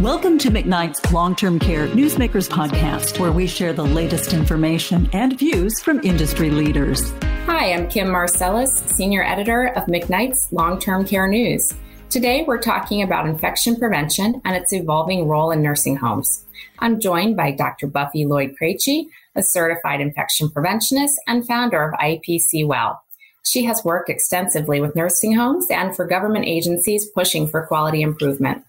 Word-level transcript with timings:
Welcome 0.00 0.38
to 0.38 0.50
McKnight's 0.50 1.12
Long 1.12 1.36
Term 1.36 1.58
Care 1.58 1.86
Newsmakers 1.86 2.48
podcast, 2.48 3.20
where 3.20 3.32
we 3.32 3.46
share 3.46 3.72
the 3.72 3.86
latest 3.86 4.34
information 4.34 5.08
and 5.12 5.38
views 5.38 5.80
from 5.80 6.00
industry 6.02 6.50
leaders. 6.50 7.12
Hi, 7.46 7.72
I'm 7.72 7.88
Kim 7.88 8.08
Marselas, 8.08 8.70
Senior 8.90 9.22
Editor 9.22 9.68
of 9.68 9.84
McKnight's 9.84 10.52
Long 10.52 10.78
Term 10.80 11.06
Care 11.06 11.28
News. 11.28 11.72
Today, 12.10 12.44
we're 12.46 12.60
talking 12.60 13.02
about 13.02 13.26
infection 13.26 13.76
prevention 13.76 14.42
and 14.44 14.56
its 14.56 14.72
evolving 14.72 15.28
role 15.28 15.52
in 15.52 15.62
nursing 15.62 15.96
homes. 15.96 16.44
I'm 16.80 17.00
joined 17.00 17.36
by 17.36 17.52
Dr. 17.52 17.86
Buffy 17.86 18.26
Lloyd 18.26 18.56
Krejci, 18.60 19.06
a 19.36 19.42
certified 19.42 20.00
infection 20.00 20.48
preventionist 20.48 21.14
and 21.28 21.46
founder 21.46 21.82
of 21.82 21.98
IPC 22.00 22.66
Well. 22.66 23.00
She 23.46 23.64
has 23.64 23.84
worked 23.84 24.10
extensively 24.10 24.80
with 24.80 24.96
nursing 24.96 25.34
homes 25.34 25.66
and 25.70 25.94
for 25.94 26.04
government 26.04 26.46
agencies 26.46 27.06
pushing 27.14 27.46
for 27.46 27.66
quality 27.66 28.02
improvement. 28.02 28.64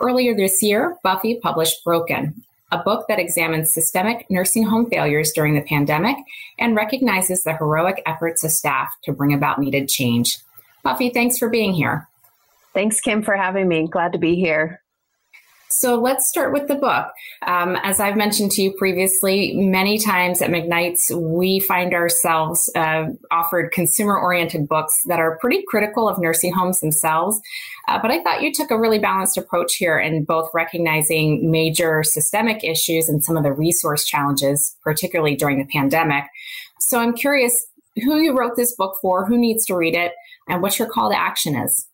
Earlier 0.00 0.34
this 0.34 0.62
year, 0.62 0.96
Buffy 1.02 1.34
published 1.34 1.84
Broken, 1.84 2.42
a 2.72 2.78
book 2.78 3.04
that 3.08 3.18
examines 3.18 3.74
systemic 3.74 4.24
nursing 4.30 4.62
home 4.62 4.88
failures 4.88 5.32
during 5.34 5.54
the 5.54 5.60
pandemic 5.60 6.16
and 6.58 6.74
recognizes 6.74 7.42
the 7.42 7.54
heroic 7.54 8.02
efforts 8.06 8.42
of 8.42 8.50
staff 8.50 8.88
to 9.04 9.12
bring 9.12 9.34
about 9.34 9.58
needed 9.58 9.90
change. 9.90 10.38
Buffy, 10.82 11.10
thanks 11.10 11.36
for 11.36 11.50
being 11.50 11.74
here. 11.74 12.08
Thanks, 12.72 13.00
Kim, 13.00 13.22
for 13.22 13.36
having 13.36 13.68
me. 13.68 13.88
Glad 13.88 14.12
to 14.12 14.18
be 14.18 14.36
here. 14.36 14.80
So 15.72 16.00
let's 16.00 16.28
start 16.28 16.52
with 16.52 16.66
the 16.66 16.74
book. 16.74 17.06
Um, 17.46 17.76
as 17.82 18.00
I've 18.00 18.16
mentioned 18.16 18.50
to 18.52 18.62
you 18.62 18.72
previously, 18.72 19.54
many 19.54 19.98
times 19.98 20.42
at 20.42 20.50
McKnight's, 20.50 21.12
we 21.14 21.60
find 21.60 21.94
ourselves 21.94 22.68
uh, 22.74 23.06
offered 23.30 23.70
consumer 23.70 24.18
oriented 24.18 24.66
books 24.66 25.00
that 25.06 25.20
are 25.20 25.38
pretty 25.38 25.62
critical 25.68 26.08
of 26.08 26.18
nursing 26.18 26.52
homes 26.52 26.80
themselves. 26.80 27.40
Uh, 27.86 28.00
but 28.02 28.10
I 28.10 28.20
thought 28.22 28.42
you 28.42 28.52
took 28.52 28.72
a 28.72 28.78
really 28.78 28.98
balanced 28.98 29.38
approach 29.38 29.76
here 29.76 29.98
in 29.98 30.24
both 30.24 30.50
recognizing 30.52 31.50
major 31.50 32.02
systemic 32.02 32.64
issues 32.64 33.08
and 33.08 33.22
some 33.22 33.36
of 33.36 33.44
the 33.44 33.52
resource 33.52 34.04
challenges, 34.04 34.76
particularly 34.82 35.36
during 35.36 35.58
the 35.58 35.68
pandemic. 35.72 36.24
So 36.80 36.98
I'm 36.98 37.14
curious 37.14 37.66
who 37.96 38.18
you 38.18 38.36
wrote 38.36 38.56
this 38.56 38.74
book 38.74 38.96
for, 39.00 39.24
who 39.24 39.38
needs 39.38 39.64
to 39.66 39.76
read 39.76 39.94
it, 39.94 40.12
and 40.48 40.62
what 40.62 40.78
your 40.78 40.88
call 40.88 41.10
to 41.10 41.18
action 41.18 41.54
is. 41.54 41.86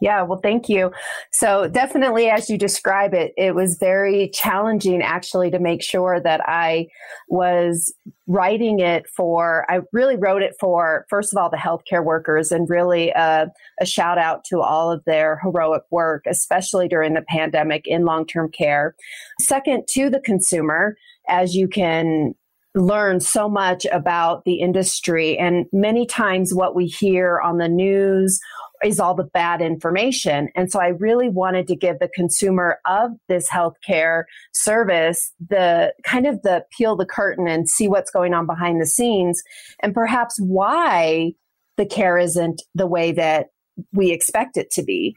Yeah, 0.00 0.22
well, 0.22 0.40
thank 0.42 0.68
you. 0.68 0.92
So, 1.30 1.68
definitely, 1.68 2.30
as 2.30 2.48
you 2.48 2.56
describe 2.56 3.12
it, 3.12 3.32
it 3.36 3.54
was 3.54 3.76
very 3.76 4.30
challenging 4.30 5.02
actually 5.02 5.50
to 5.50 5.58
make 5.58 5.82
sure 5.82 6.18
that 6.20 6.40
I 6.48 6.88
was 7.28 7.92
writing 8.26 8.80
it 8.80 9.06
for, 9.08 9.66
I 9.68 9.80
really 9.92 10.16
wrote 10.16 10.42
it 10.42 10.54
for, 10.58 11.04
first 11.10 11.34
of 11.34 11.38
all, 11.38 11.50
the 11.50 11.58
healthcare 11.58 12.02
workers 12.02 12.50
and 12.50 12.68
really 12.70 13.10
a, 13.10 13.48
a 13.80 13.86
shout 13.86 14.16
out 14.16 14.44
to 14.44 14.60
all 14.60 14.90
of 14.90 15.04
their 15.04 15.38
heroic 15.42 15.82
work, 15.90 16.24
especially 16.26 16.88
during 16.88 17.12
the 17.12 17.24
pandemic 17.28 17.86
in 17.86 18.06
long 18.06 18.26
term 18.26 18.50
care. 18.50 18.94
Second, 19.38 19.86
to 19.90 20.08
the 20.08 20.20
consumer, 20.20 20.96
as 21.28 21.54
you 21.54 21.68
can 21.68 22.34
learn 22.74 23.20
so 23.20 23.48
much 23.48 23.84
about 23.86 24.44
the 24.44 24.60
industry. 24.60 25.36
And 25.36 25.66
many 25.72 26.06
times, 26.06 26.54
what 26.54 26.74
we 26.74 26.86
hear 26.86 27.40
on 27.40 27.58
the 27.58 27.68
news 27.68 28.38
is 28.84 29.00
all 29.00 29.14
the 29.14 29.24
bad 29.24 29.60
information. 29.60 30.48
And 30.54 30.70
so 30.70 30.80
I 30.80 30.88
really 30.88 31.28
wanted 31.28 31.66
to 31.68 31.76
give 31.76 31.98
the 31.98 32.08
consumer 32.08 32.78
of 32.86 33.10
this 33.28 33.48
healthcare 33.48 34.24
service 34.52 35.32
the 35.48 35.92
kind 36.02 36.26
of 36.26 36.42
the 36.42 36.64
peel 36.76 36.96
the 36.96 37.06
curtain 37.06 37.46
and 37.46 37.68
see 37.68 37.88
what's 37.88 38.10
going 38.10 38.34
on 38.34 38.46
behind 38.46 38.80
the 38.80 38.86
scenes 38.86 39.42
and 39.80 39.94
perhaps 39.94 40.38
why 40.40 41.32
the 41.76 41.86
care 41.86 42.18
isn't 42.18 42.62
the 42.74 42.86
way 42.86 43.12
that 43.12 43.48
we 43.92 44.10
expect 44.10 44.56
it 44.56 44.70
to 44.72 44.82
be. 44.82 45.14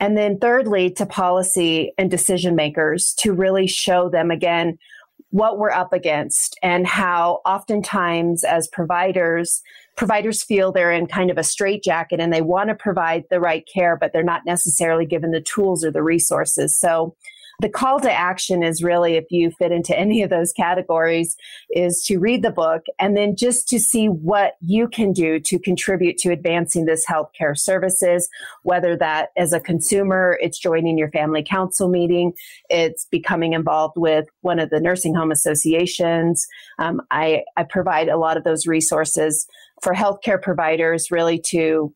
And 0.00 0.16
then 0.16 0.38
thirdly, 0.38 0.90
to 0.92 1.06
policy 1.06 1.92
and 1.98 2.10
decision 2.10 2.54
makers 2.54 3.14
to 3.18 3.32
really 3.32 3.66
show 3.66 4.08
them 4.08 4.30
again 4.30 4.78
what 5.30 5.58
we're 5.58 5.70
up 5.70 5.92
against 5.92 6.58
and 6.62 6.86
how 6.86 7.40
oftentimes 7.44 8.44
as 8.44 8.68
providers 8.68 9.60
providers 9.98 10.44
feel 10.44 10.70
they're 10.70 10.92
in 10.92 11.08
kind 11.08 11.28
of 11.28 11.36
a 11.36 11.42
straitjacket 11.42 12.20
and 12.20 12.32
they 12.32 12.40
want 12.40 12.68
to 12.68 12.74
provide 12.74 13.24
the 13.30 13.40
right 13.40 13.68
care, 13.72 13.96
but 13.96 14.12
they're 14.12 14.22
not 14.22 14.46
necessarily 14.46 15.04
given 15.04 15.32
the 15.32 15.40
tools 15.40 15.84
or 15.84 15.90
the 15.90 16.02
resources. 16.02 16.78
So 16.78 17.16
the 17.60 17.68
call 17.68 17.98
to 17.98 18.12
action 18.12 18.62
is 18.62 18.84
really 18.84 19.16
if 19.16 19.24
you 19.30 19.50
fit 19.50 19.72
into 19.72 19.98
any 19.98 20.22
of 20.22 20.30
those 20.30 20.52
categories 20.52 21.36
is 21.70 22.04
to 22.04 22.18
read 22.18 22.42
the 22.42 22.52
book 22.52 22.84
and 23.00 23.16
then 23.16 23.34
just 23.34 23.68
to 23.68 23.80
see 23.80 24.06
what 24.06 24.52
you 24.60 24.86
can 24.86 25.12
do 25.12 25.40
to 25.40 25.58
contribute 25.58 26.18
to 26.18 26.30
advancing 26.30 26.84
this 26.84 27.04
healthcare 27.04 27.58
services 27.58 28.28
whether 28.62 28.96
that 28.96 29.30
as 29.36 29.52
a 29.52 29.58
consumer 29.58 30.38
it's 30.40 30.56
joining 30.56 30.96
your 30.96 31.10
family 31.10 31.42
council 31.42 31.88
meeting 31.88 32.32
it's 32.70 33.06
becoming 33.06 33.54
involved 33.54 33.94
with 33.96 34.26
one 34.42 34.60
of 34.60 34.70
the 34.70 34.80
nursing 34.80 35.14
home 35.14 35.32
associations 35.32 36.46
um, 36.78 37.00
I, 37.10 37.42
I 37.56 37.64
provide 37.64 38.08
a 38.08 38.18
lot 38.18 38.36
of 38.36 38.44
those 38.44 38.68
resources 38.68 39.48
for 39.82 39.94
healthcare 39.94 40.40
providers 40.40 41.10
really 41.10 41.38
to 41.46 41.92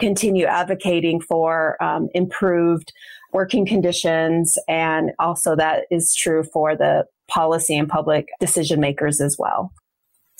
continue 0.00 0.46
advocating 0.46 1.20
for 1.20 1.82
um, 1.82 2.08
improved 2.14 2.92
working 3.32 3.66
conditions. 3.66 4.56
And 4.68 5.12
also, 5.18 5.56
that 5.56 5.84
is 5.90 6.14
true 6.14 6.44
for 6.44 6.76
the 6.76 7.04
policy 7.28 7.76
and 7.76 7.88
public 7.88 8.28
decision 8.40 8.80
makers 8.80 9.20
as 9.20 9.36
well. 9.38 9.72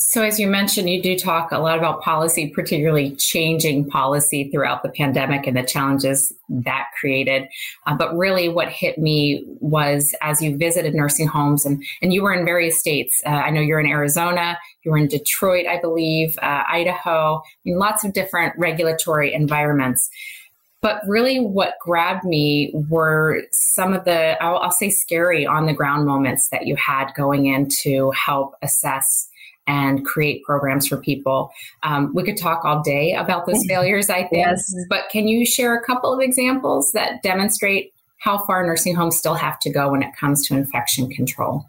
So, 0.05 0.23
as 0.23 0.41
you 0.41 0.49
mentioned, 0.49 0.91
you 0.91 1.01
do 1.01 1.17
talk 1.17 1.53
a 1.53 1.59
lot 1.59 1.79
about 1.79 2.03
policy, 2.03 2.49
particularly 2.49 3.15
changing 3.17 3.89
policy 3.89 4.51
throughout 4.51 4.83
the 4.83 4.89
pandemic 4.89 5.47
and 5.47 5.57
the 5.57 5.63
challenges 5.63 6.33
that 6.49 6.89
created. 6.99 7.47
Uh, 7.87 7.95
but 7.95 8.17
really, 8.17 8.49
what 8.49 8.69
hit 8.69 8.99
me 8.99 9.45
was 9.61 10.15
as 10.21 10.43
you 10.43 10.57
visited 10.57 10.95
nursing 10.95 11.29
homes, 11.29 11.65
and, 11.65 11.85
and 12.01 12.13
you 12.13 12.23
were 12.23 12.33
in 12.33 12.45
various 12.45 12.81
states. 12.81 13.23
Uh, 13.25 13.31
I 13.31 13.51
know 13.51 13.61
you're 13.61 13.81
in 13.81 13.87
Arizona, 13.87 14.59
you 14.85 14.91
were 14.91 14.99
in 14.99 15.09
Detroit, 15.09 15.67
I 15.67 15.81
believe, 15.81 16.39
uh, 16.43 16.65
Idaho, 16.69 17.37
I 17.37 17.41
mean, 17.65 17.79
lots 17.79 18.05
of 18.05 18.13
different 18.13 18.55
regulatory 18.59 19.33
environments. 19.33 20.11
But 20.81 21.01
really, 21.07 21.39
what 21.39 21.75
grabbed 21.81 22.25
me 22.25 22.73
were 22.89 23.45
some 23.53 23.95
of 23.95 24.05
the, 24.05 24.43
I'll, 24.43 24.59
I'll 24.59 24.73
say, 24.73 24.91
scary 24.91 25.47
on 25.47 25.67
the 25.67 25.73
ground 25.73 26.07
moments 26.07 26.49
that 26.49 26.67
you 26.67 26.75
had 26.75 27.13
going 27.15 27.47
in 27.47 27.69
to 27.83 28.11
help 28.11 28.57
assess 28.63 29.29
and 29.69 30.05
create 30.05 30.43
programs 30.43 30.89
for 30.89 30.97
people. 30.97 31.53
Um, 31.85 32.13
we 32.15 32.25
could 32.25 32.37
talk 32.37 32.65
all 32.65 32.83
day 32.83 33.15
about 33.15 33.47
those 33.47 33.65
failures, 33.69 34.11
I 34.11 34.25
think. 34.25 34.47
Yes. 34.47 34.75
But 34.89 35.09
can 35.11 35.29
you 35.29 35.47
share 35.47 35.77
a 35.77 35.85
couple 35.85 36.13
of 36.13 36.21
examples 36.21 36.91
that 36.93 37.23
demonstrate 37.23 37.93
how 38.19 38.45
far 38.45 38.67
nursing 38.67 38.97
homes 38.97 39.17
still 39.17 39.35
have 39.35 39.59
to 39.61 39.71
go 39.71 39.91
when 39.91 40.03
it 40.03 40.17
comes 40.17 40.47
to 40.49 40.55
infection 40.55 41.09
control? 41.11 41.65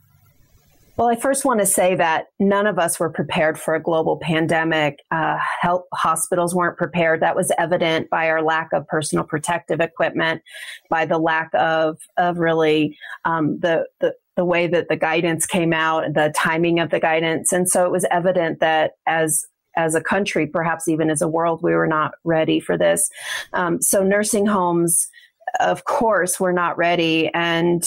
Well, 0.96 1.08
I 1.08 1.16
first 1.16 1.44
want 1.44 1.60
to 1.60 1.66
say 1.66 1.96
that 1.96 2.28
none 2.40 2.68
of 2.68 2.78
us 2.78 3.00
were 3.00 3.10
prepared 3.10 3.60
for 3.60 3.74
a 3.74 3.82
global 3.82 4.20
pandemic. 4.22 5.00
Uh, 5.10 5.40
health 5.60 5.86
hospitals 5.92 6.54
weren't 6.54 6.78
prepared. 6.78 7.22
That 7.22 7.36
was 7.36 7.52
evident 7.58 8.12
by 8.12 8.30
our 8.30 8.44
lack 8.44 8.70
of 8.74 8.88
personal 8.88 9.24
protective 9.24 9.80
equipment, 9.80 10.44
by 10.92 11.06
the 11.06 11.18
lack 11.18 11.50
of 11.56 11.98
of 12.18 12.38
really 12.38 12.96
um, 13.26 13.60
the, 13.60 13.88
the 14.02 14.14
the 14.36 14.46
way 14.46 14.68
that 14.68 14.88
the 14.88 14.96
guidance 14.96 15.48
came 15.48 15.74
out, 15.74 16.14
the 16.14 16.32
timing 16.36 16.80
of 16.80 16.92
the 16.92 17.00
guidance, 17.00 17.52
and 17.52 17.68
so 17.68 17.86
it 17.86 17.92
was 17.92 18.06
evident 18.12 18.60
that 18.60 18.92
as 19.08 19.46
as 19.76 19.96
a 19.96 20.02
country, 20.02 20.46
perhaps 20.46 20.88
even 20.88 21.10
as 21.10 21.24
a 21.24 21.28
world, 21.28 21.62
we 21.64 21.74
were 21.74 21.88
not 21.88 22.12
ready 22.24 22.60
for 22.60 22.78
this. 22.78 23.10
Um, 23.54 23.82
so 23.82 24.04
nursing 24.04 24.46
homes, 24.46 25.08
of 25.60 25.86
course, 25.86 26.40
were 26.40 26.54
not 26.54 26.78
ready, 26.78 27.32
and 27.34 27.84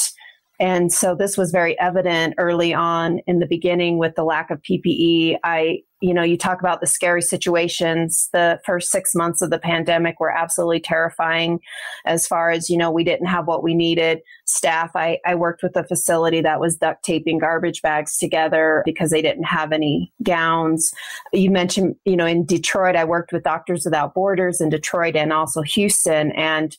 and 0.58 0.92
so 0.92 1.14
this 1.14 1.36
was 1.36 1.50
very 1.50 1.78
evident 1.78 2.34
early 2.38 2.72
on 2.72 3.20
in 3.26 3.40
the 3.40 3.46
beginning 3.46 3.98
with 3.98 4.14
the 4.14 4.24
lack 4.24 4.50
of 4.50 4.62
PPE. 4.62 5.36
I, 5.44 5.82
you 6.00 6.14
know, 6.14 6.22
you 6.22 6.38
talk 6.38 6.60
about 6.60 6.80
the 6.80 6.86
scary 6.86 7.20
situations. 7.20 8.28
The 8.32 8.58
first 8.64 8.90
six 8.90 9.14
months 9.14 9.42
of 9.42 9.50
the 9.50 9.58
pandemic 9.58 10.18
were 10.18 10.30
absolutely 10.30 10.80
terrifying 10.80 11.60
as 12.06 12.26
far 12.26 12.50
as, 12.50 12.70
you 12.70 12.78
know, 12.78 12.90
we 12.90 13.04
didn't 13.04 13.26
have 13.26 13.46
what 13.46 13.62
we 13.62 13.74
needed. 13.74 14.20
Staff, 14.46 14.92
I, 14.94 15.18
I 15.26 15.34
worked 15.34 15.62
with 15.62 15.76
a 15.76 15.84
facility 15.84 16.40
that 16.40 16.60
was 16.60 16.76
duct 16.76 17.04
taping 17.04 17.38
garbage 17.38 17.82
bags 17.82 18.16
together 18.16 18.82
because 18.86 19.10
they 19.10 19.22
didn't 19.22 19.44
have 19.44 19.72
any 19.72 20.12
gowns. 20.22 20.92
You 21.32 21.50
mentioned, 21.50 21.96
you 22.04 22.16
know, 22.16 22.26
in 22.26 22.46
Detroit, 22.46 22.96
I 22.96 23.04
worked 23.04 23.32
with 23.32 23.42
Doctors 23.42 23.84
Without 23.84 24.14
Borders 24.14 24.60
in 24.60 24.70
Detroit 24.70 25.16
and 25.16 25.32
also 25.32 25.62
Houston. 25.62 26.32
And 26.32 26.76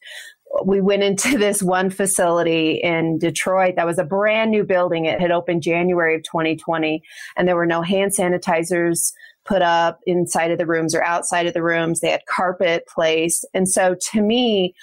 we 0.66 0.82
went 0.82 1.04
into 1.04 1.38
this 1.38 1.62
one 1.62 1.90
facility 1.90 2.80
in 2.84 3.18
Detroit 3.20 3.76
that 3.76 3.86
was 3.86 4.00
a 4.00 4.04
brand 4.04 4.52
new 4.52 4.64
building. 4.64 5.06
It 5.06 5.20
had 5.20 5.32
opened 5.32 5.64
January 5.64 6.16
of 6.16 6.24
2020, 6.24 7.02
and 7.36 7.48
there 7.48 7.56
were 7.56 7.66
no 7.66 7.82
hand 7.82 8.14
sanitizers 8.18 9.14
put 9.46 9.62
up 9.62 10.00
inside 10.06 10.52
of 10.52 10.58
the 10.58 10.66
rooms 10.66 10.94
or 10.94 11.04
outside 11.04 11.48
of 11.48 11.54
the 11.54 11.64
rooms. 11.64 12.00
They 12.00 12.12
had 12.12 12.26
carpet 12.28 12.86
placed. 12.94 13.46
And 13.54 13.70
so 13.70 13.96
to 14.12 14.22
me, 14.22 14.76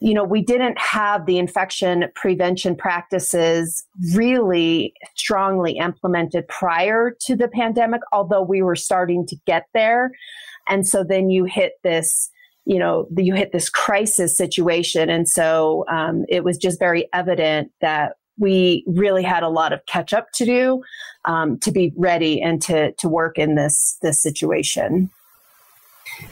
you 0.00 0.14
know, 0.14 0.24
we 0.24 0.42
didn't 0.42 0.78
have 0.78 1.26
the 1.26 1.38
infection 1.38 2.04
prevention 2.14 2.76
practices 2.76 3.84
really 4.14 4.94
strongly 5.16 5.76
implemented 5.76 6.46
prior 6.48 7.14
to 7.26 7.34
the 7.34 7.48
pandemic, 7.48 8.00
although 8.12 8.42
we 8.42 8.62
were 8.62 8.76
starting 8.76 9.26
to 9.26 9.36
get 9.44 9.66
there. 9.74 10.12
And 10.68 10.86
so 10.86 11.02
then 11.02 11.30
you 11.30 11.44
hit 11.44 11.72
this 11.82 12.30
you 12.68 12.78
know, 12.78 13.08
you 13.16 13.32
hit 13.32 13.50
this 13.50 13.70
crisis 13.70 14.36
situation. 14.36 15.08
And 15.08 15.26
so 15.26 15.86
um, 15.88 16.26
it 16.28 16.44
was 16.44 16.58
just 16.58 16.78
very 16.78 17.08
evident 17.14 17.72
that 17.80 18.16
we 18.38 18.84
really 18.86 19.22
had 19.22 19.42
a 19.42 19.48
lot 19.48 19.72
of 19.72 19.84
catch 19.86 20.12
up 20.12 20.30
to 20.34 20.44
do 20.44 20.82
um, 21.24 21.58
to 21.60 21.72
be 21.72 21.94
ready 21.96 22.42
and 22.42 22.60
to, 22.62 22.92
to 22.92 23.08
work 23.08 23.38
in 23.38 23.54
this, 23.54 23.96
this 24.02 24.22
situation. 24.22 25.10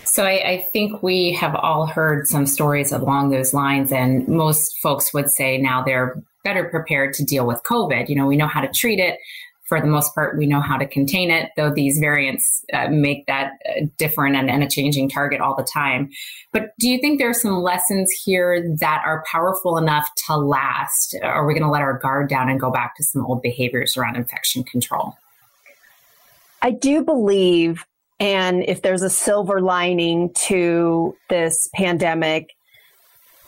So 0.04 0.24
I, 0.24 0.30
I, 0.30 0.66
think 0.72 1.02
we 1.02 1.32
have 1.32 1.54
all 1.54 1.86
heard 1.86 2.26
some 2.26 2.46
stories 2.46 2.92
along 2.92 3.30
those 3.30 3.54
lines, 3.54 3.92
and 3.92 4.26
most 4.26 4.78
folks 4.78 5.14
would 5.14 5.30
say 5.30 5.58
now 5.58 5.84
they're 5.84 6.20
better 6.42 6.64
prepared 6.64 7.14
to 7.14 7.24
deal 7.24 7.46
with 7.46 7.62
COVID. 7.68 8.08
You 8.08 8.16
know, 8.16 8.26
we 8.26 8.36
know 8.36 8.48
how 8.48 8.60
to 8.60 8.68
treat 8.68 8.98
it 8.98 9.18
for 9.68 9.80
the 9.80 9.86
most 9.86 10.14
part, 10.14 10.38
we 10.38 10.46
know 10.46 10.60
how 10.60 10.76
to 10.76 10.86
contain 10.86 11.30
it, 11.30 11.50
though 11.56 11.70
these 11.70 11.98
variants 11.98 12.64
uh, 12.72 12.88
make 12.88 13.26
that 13.26 13.52
uh, 13.68 13.86
different 13.96 14.36
and, 14.36 14.48
and, 14.48 14.62
a 14.62 14.68
changing 14.68 15.08
target 15.08 15.40
all 15.40 15.56
the 15.56 15.64
time. 15.64 16.08
But 16.52 16.70
do 16.78 16.88
you 16.88 16.98
think 17.00 17.18
there 17.18 17.30
are 17.30 17.34
some 17.34 17.62
lessons 17.62 18.10
here 18.24 18.64
that 18.80 19.02
are 19.04 19.24
powerful 19.30 19.76
enough 19.76 20.08
to 20.26 20.36
last? 20.36 21.16
Are 21.22 21.46
we 21.46 21.52
going 21.52 21.64
to 21.64 21.70
let 21.70 21.82
our 21.82 21.98
guard 21.98 22.28
down 22.28 22.48
and 22.48 22.60
go 22.60 22.70
back 22.70 22.96
to 22.96 23.04
some 23.04 23.26
old 23.26 23.42
behaviors 23.42 23.96
around 23.96 24.16
infection 24.16 24.62
control? 24.62 25.16
I 26.62 26.70
do 26.70 27.04
believe, 27.04 27.84
and 28.20 28.62
if 28.62 28.82
there's 28.82 29.02
a 29.02 29.10
silver 29.10 29.60
lining 29.60 30.32
to 30.46 31.16
this 31.28 31.69
pandemic, 31.74 32.54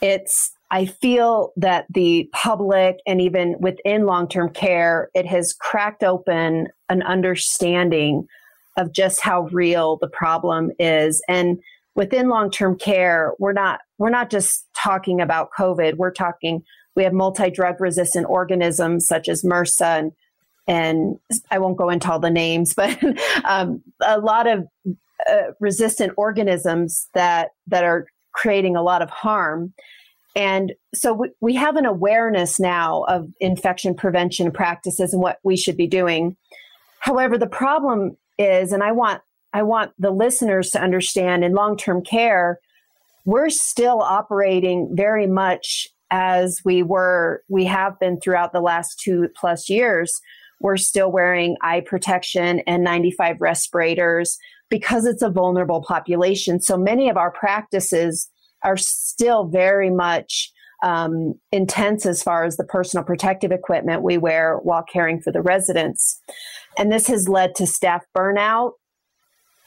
it's 0.01 0.51
I 0.71 0.85
feel 0.85 1.51
that 1.57 1.85
the 1.89 2.29
public 2.31 2.99
and 3.07 3.21
even 3.21 3.55
within 3.59 4.05
long 4.05 4.27
term 4.27 4.49
care, 4.49 5.09
it 5.13 5.25
has 5.25 5.53
cracked 5.53 6.03
open 6.03 6.67
an 6.89 7.01
understanding 7.03 8.27
of 8.77 8.93
just 8.93 9.21
how 9.21 9.43
real 9.51 9.97
the 9.97 10.07
problem 10.07 10.71
is. 10.79 11.21
And 11.27 11.59
within 11.95 12.29
long 12.29 12.51
term 12.51 12.77
care, 12.77 13.33
we're 13.39 13.53
not 13.53 13.81
we're 13.97 14.09
not 14.09 14.29
just 14.29 14.67
talking 14.75 15.21
about 15.21 15.49
COVID. 15.57 15.97
We're 15.97 16.11
talking 16.11 16.63
we 16.95 17.03
have 17.03 17.13
multi 17.13 17.49
drug 17.49 17.79
resistant 17.79 18.27
organisms 18.29 19.07
such 19.07 19.27
as 19.27 19.43
MRSA 19.43 19.99
and 19.99 20.11
and 20.67 21.19
I 21.49 21.57
won't 21.57 21.77
go 21.77 21.89
into 21.89 22.11
all 22.11 22.19
the 22.19 22.29
names, 22.29 22.73
but 22.77 22.97
um, 23.43 23.81
a 24.05 24.19
lot 24.19 24.47
of 24.47 24.67
uh, 25.29 25.51
resistant 25.59 26.13
organisms 26.15 27.09
that 27.15 27.49
that 27.67 27.83
are 27.83 28.05
creating 28.33 28.75
a 28.75 28.83
lot 28.83 29.01
of 29.01 29.09
harm. 29.09 29.73
And 30.35 30.73
so 30.93 31.13
we, 31.13 31.29
we 31.41 31.55
have 31.55 31.75
an 31.75 31.85
awareness 31.85 32.59
now 32.59 33.03
of 33.07 33.29
infection 33.39 33.95
prevention 33.95 34.51
practices 34.51 35.13
and 35.13 35.21
what 35.21 35.39
we 35.43 35.57
should 35.57 35.77
be 35.77 35.87
doing. 35.87 36.37
However, 36.99 37.37
the 37.37 37.47
problem 37.47 38.17
is, 38.37 38.71
and 38.71 38.83
I 38.83 38.91
want 38.91 39.21
I 39.51 39.63
want 39.63 39.93
the 39.97 40.11
listeners 40.11 40.69
to 40.71 40.81
understand 40.81 41.43
in 41.43 41.53
long-term 41.53 42.03
care, 42.03 42.59
we're 43.25 43.49
still 43.49 43.99
operating 44.01 44.95
very 44.95 45.25
much 45.25 45.87
as 46.11 46.61
we 46.63 46.83
were 46.83 47.43
we 47.49 47.65
have 47.65 47.99
been 47.99 48.19
throughout 48.19 48.53
the 48.53 48.61
last 48.61 48.99
two 48.99 49.29
plus 49.35 49.69
years. 49.69 50.19
We're 50.61 50.77
still 50.77 51.11
wearing 51.11 51.55
eye 51.61 51.81
protection 51.81 52.59
and 52.67 52.83
95 52.83 53.37
respirators 53.39 54.37
because 54.69 55.05
it's 55.05 55.21
a 55.21 55.29
vulnerable 55.29 55.81
population. 55.81 56.61
So 56.61 56.77
many 56.77 57.09
of 57.09 57.17
our 57.17 57.31
practices 57.31 58.29
are 58.63 58.77
still 58.77 59.45
very 59.45 59.89
much 59.89 60.51
um, 60.83 61.35
intense 61.51 62.05
as 62.05 62.23
far 62.23 62.45
as 62.45 62.57
the 62.57 62.63
personal 62.63 63.03
protective 63.03 63.51
equipment 63.51 64.01
we 64.01 64.17
wear 64.17 64.57
while 64.63 64.83
caring 64.83 65.21
for 65.21 65.31
the 65.31 65.41
residents. 65.41 66.21
And 66.77 66.91
this 66.91 67.07
has 67.07 67.27
led 67.27 67.55
to 67.55 67.67
staff 67.67 68.05
burnout. 68.15 68.73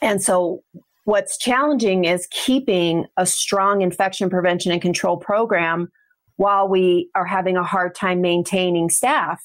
And 0.00 0.23
so, 0.23 0.62
what's 1.05 1.37
challenging 1.37 2.05
is 2.05 2.29
keeping 2.31 3.06
a 3.17 3.27
strong 3.27 3.83
infection 3.83 4.31
prevention 4.31 4.73
and 4.73 4.81
control 4.81 5.17
program 5.17 5.91
while 6.37 6.69
we 6.69 7.11
are 7.15 7.27
having 7.27 7.56
a 7.56 7.62
hard 7.62 7.94
time 7.94 8.21
maintaining 8.21 8.89
staff. 8.89 9.43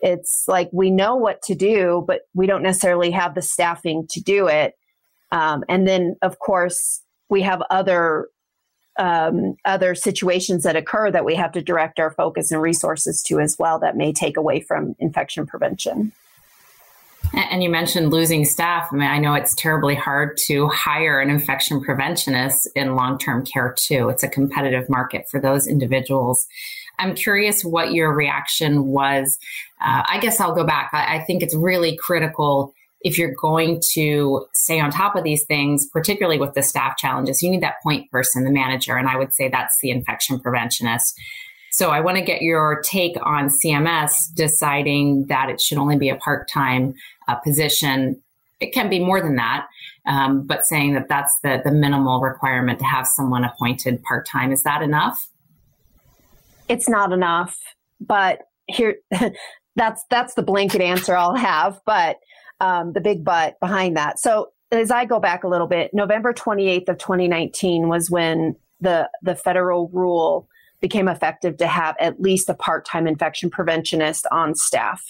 It's 0.00 0.44
like 0.48 0.68
we 0.72 0.90
know 0.90 1.16
what 1.16 1.40
to 1.42 1.54
do, 1.54 2.04
but 2.06 2.22
we 2.34 2.46
don't 2.46 2.62
necessarily 2.62 3.10
have 3.12 3.34
the 3.34 3.42
staffing 3.42 4.06
to 4.10 4.20
do 4.20 4.46
it. 4.46 4.74
Um, 5.32 5.64
and 5.68 5.86
then, 5.86 6.16
of 6.22 6.38
course, 6.38 7.02
we 7.28 7.42
have 7.42 7.62
other 7.70 8.28
um, 8.98 9.56
other 9.64 9.94
situations 9.94 10.64
that 10.64 10.76
occur 10.76 11.10
that 11.10 11.24
we 11.24 11.34
have 11.34 11.52
to 11.52 11.62
direct 11.62 12.00
our 12.00 12.10
focus 12.10 12.50
and 12.50 12.62
resources 12.62 13.22
to 13.24 13.40
as 13.40 13.56
well 13.58 13.78
that 13.80 13.96
may 13.96 14.12
take 14.12 14.36
away 14.36 14.60
from 14.60 14.96
infection 14.98 15.46
prevention. 15.46 16.12
And 17.34 17.62
you 17.62 17.68
mentioned 17.68 18.10
losing 18.10 18.44
staff. 18.44 18.88
I 18.92 18.96
mean, 18.96 19.08
I 19.08 19.18
know 19.18 19.34
it's 19.34 19.54
terribly 19.54 19.94
hard 19.94 20.36
to 20.46 20.68
hire 20.68 21.20
an 21.20 21.28
infection 21.28 21.82
preventionist 21.82 22.68
in 22.74 22.94
long 22.94 23.18
term 23.18 23.44
care, 23.44 23.74
too. 23.76 24.08
It's 24.08 24.22
a 24.22 24.28
competitive 24.28 24.88
market 24.88 25.28
for 25.28 25.40
those 25.40 25.66
individuals. 25.66 26.46
I'm 26.98 27.14
curious 27.14 27.64
what 27.64 27.92
your 27.92 28.12
reaction 28.12 28.86
was. 28.86 29.38
Uh, 29.80 30.04
I 30.08 30.18
guess 30.20 30.40
I'll 30.40 30.54
go 30.54 30.64
back. 30.64 30.90
I, 30.92 31.16
I 31.16 31.24
think 31.24 31.42
it's 31.42 31.54
really 31.54 31.96
critical 31.96 32.72
if 33.06 33.16
you're 33.16 33.34
going 33.40 33.80
to 33.92 34.44
stay 34.52 34.80
on 34.80 34.90
top 34.90 35.14
of 35.14 35.22
these 35.22 35.44
things, 35.44 35.86
particularly 35.86 36.40
with 36.40 36.54
the 36.54 36.62
staff 36.62 36.96
challenges, 36.96 37.40
you 37.40 37.48
need 37.48 37.62
that 37.62 37.80
point 37.80 38.10
person, 38.10 38.42
the 38.42 38.50
manager. 38.50 38.96
And 38.96 39.08
I 39.08 39.16
would 39.16 39.32
say 39.32 39.48
that's 39.48 39.78
the 39.80 39.90
infection 39.90 40.40
preventionist. 40.40 41.14
So 41.70 41.90
I 41.90 42.00
want 42.00 42.16
to 42.16 42.24
get 42.24 42.42
your 42.42 42.82
take 42.82 43.16
on 43.22 43.48
CMS 43.48 44.10
deciding 44.34 45.26
that 45.26 45.50
it 45.50 45.60
should 45.60 45.78
only 45.78 45.96
be 45.96 46.08
a 46.08 46.16
part 46.16 46.48
time 46.48 46.94
uh, 47.28 47.36
position. 47.36 48.20
It 48.58 48.72
can 48.72 48.90
be 48.90 48.98
more 48.98 49.20
than 49.20 49.36
that, 49.36 49.68
um, 50.04 50.44
but 50.44 50.64
saying 50.64 50.94
that 50.94 51.08
that's 51.08 51.38
the, 51.44 51.62
the 51.64 51.70
minimal 51.70 52.20
requirement 52.20 52.80
to 52.80 52.84
have 52.86 53.06
someone 53.06 53.44
appointed 53.44 54.02
part 54.02 54.26
time. 54.26 54.50
Is 54.50 54.64
that 54.64 54.82
enough? 54.82 55.28
It's 56.68 56.88
not 56.88 57.12
enough, 57.12 57.56
but 58.00 58.48
here, 58.66 58.96
that's 59.76 60.02
that's 60.10 60.34
the 60.34 60.42
blanket 60.42 60.80
answer 60.80 61.16
I'll 61.16 61.36
have. 61.36 61.80
But 61.86 62.18
um, 62.60 62.92
the 62.92 63.00
big 63.00 63.24
but 63.24 63.58
behind 63.60 63.96
that. 63.96 64.18
So 64.18 64.52
as 64.70 64.90
I 64.90 65.04
go 65.04 65.20
back 65.20 65.44
a 65.44 65.48
little 65.48 65.66
bit, 65.66 65.92
November 65.94 66.32
28th 66.32 66.88
of 66.88 66.98
2019 66.98 67.88
was 67.88 68.10
when 68.10 68.56
the 68.80 69.08
the 69.22 69.34
federal 69.34 69.88
rule 69.88 70.48
became 70.80 71.08
effective 71.08 71.56
to 71.56 71.66
have 71.66 71.96
at 71.98 72.20
least 72.20 72.50
a 72.50 72.54
part-time 72.54 73.06
infection 73.06 73.50
preventionist 73.50 74.24
on 74.30 74.54
staff. 74.54 75.02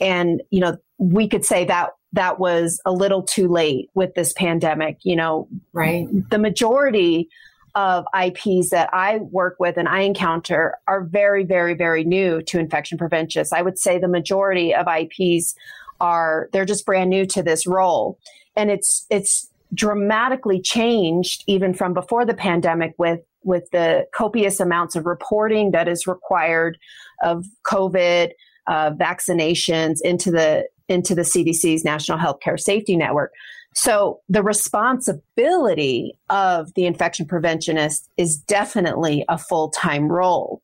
And 0.00 0.42
you 0.50 0.60
know, 0.60 0.76
we 0.98 1.28
could 1.28 1.44
say 1.44 1.64
that 1.64 1.90
that 2.12 2.38
was 2.38 2.80
a 2.84 2.92
little 2.92 3.22
too 3.22 3.48
late 3.48 3.90
with 3.94 4.14
this 4.14 4.32
pandemic, 4.32 4.98
you 5.02 5.16
know. 5.16 5.48
Right. 5.72 6.06
The 6.30 6.38
majority 6.38 7.28
of 7.74 8.06
IPs 8.18 8.70
that 8.70 8.88
I 8.92 9.18
work 9.18 9.56
with 9.60 9.76
and 9.76 9.88
I 9.88 10.00
encounter 10.00 10.76
are 10.86 11.04
very, 11.04 11.44
very, 11.44 11.74
very 11.74 12.02
new 12.02 12.42
to 12.42 12.58
infection 12.58 12.98
preventionists. 12.98 13.52
I 13.52 13.62
would 13.62 13.78
say 13.78 13.98
the 13.98 14.08
majority 14.08 14.74
of 14.74 14.86
IPs 14.88 15.54
are 16.00 16.48
they're 16.52 16.64
just 16.64 16.86
brand 16.86 17.10
new 17.10 17.26
to 17.26 17.42
this 17.42 17.66
role. 17.66 18.18
And 18.56 18.70
it's 18.70 19.06
it's 19.10 19.48
dramatically 19.74 20.60
changed 20.60 21.44
even 21.46 21.74
from 21.74 21.94
before 21.94 22.24
the 22.24 22.34
pandemic 22.34 22.94
with 22.98 23.20
with 23.42 23.70
the 23.70 24.06
copious 24.14 24.60
amounts 24.60 24.96
of 24.96 25.06
reporting 25.06 25.70
that 25.70 25.88
is 25.88 26.06
required 26.06 26.78
of 27.22 27.44
covid 27.64 28.30
uh, 28.66 28.90
vaccinations 28.92 29.98
into 30.02 30.30
the 30.30 30.66
into 30.88 31.14
the 31.14 31.22
cdc's 31.22 31.84
national 31.84 32.18
healthcare 32.18 32.58
safety 32.58 32.96
network. 32.96 33.32
So 33.74 34.20
the 34.28 34.42
responsibility 34.42 36.16
of 36.30 36.72
the 36.74 36.86
infection 36.86 37.26
preventionist 37.26 38.08
is 38.16 38.36
definitely 38.36 39.24
a 39.28 39.38
full-time 39.38 40.10
role. 40.10 40.62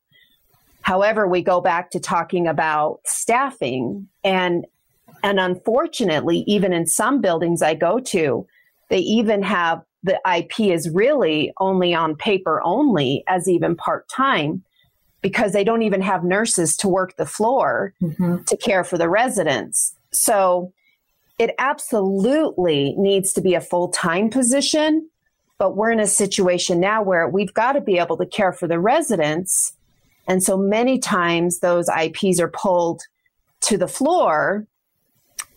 However, 0.80 1.26
we 1.26 1.42
go 1.42 1.60
back 1.60 1.90
to 1.92 2.00
talking 2.00 2.46
about 2.46 3.00
staffing 3.04 4.08
and 4.24 4.66
and 5.24 5.40
unfortunately, 5.40 6.44
even 6.46 6.74
in 6.74 6.86
some 6.86 7.22
buildings 7.22 7.62
I 7.62 7.72
go 7.74 7.98
to, 7.98 8.46
they 8.90 8.98
even 8.98 9.42
have 9.42 9.82
the 10.02 10.20
IP 10.30 10.60
is 10.60 10.90
really 10.90 11.50
only 11.58 11.94
on 11.94 12.14
paper 12.14 12.60
only 12.62 13.24
as 13.26 13.48
even 13.48 13.74
part 13.74 14.06
time 14.10 14.62
because 15.22 15.54
they 15.54 15.64
don't 15.64 15.80
even 15.80 16.02
have 16.02 16.24
nurses 16.24 16.76
to 16.76 16.88
work 16.88 17.16
the 17.16 17.24
floor 17.24 17.94
mm-hmm. 18.02 18.42
to 18.42 18.56
care 18.58 18.84
for 18.84 18.98
the 18.98 19.08
residents. 19.08 19.96
So 20.12 20.74
it 21.38 21.54
absolutely 21.58 22.94
needs 22.98 23.32
to 23.32 23.40
be 23.40 23.54
a 23.54 23.62
full 23.62 23.88
time 23.88 24.28
position, 24.28 25.08
but 25.56 25.74
we're 25.74 25.90
in 25.90 26.00
a 26.00 26.06
situation 26.06 26.80
now 26.80 27.02
where 27.02 27.26
we've 27.30 27.54
got 27.54 27.72
to 27.72 27.80
be 27.80 27.96
able 27.96 28.18
to 28.18 28.26
care 28.26 28.52
for 28.52 28.68
the 28.68 28.78
residents. 28.78 29.72
And 30.28 30.42
so 30.42 30.58
many 30.58 30.98
times 30.98 31.60
those 31.60 31.88
IPs 31.88 32.38
are 32.40 32.50
pulled 32.50 33.00
to 33.62 33.78
the 33.78 33.88
floor 33.88 34.66